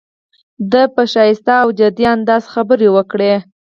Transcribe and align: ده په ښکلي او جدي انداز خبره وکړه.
ده 0.71 0.83
په 0.93 1.01
ښکلي 1.11 1.55
او 1.63 1.69
جدي 1.79 2.05
انداز 2.15 2.43
خبره 2.53 2.87
وکړه. 2.95 3.33